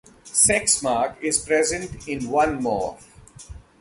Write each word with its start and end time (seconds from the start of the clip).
Sex-mark 0.23 1.17
is 1.21 1.37
present 1.45 2.07
in 2.07 2.27
one 2.27 2.59
morph. 2.59 3.03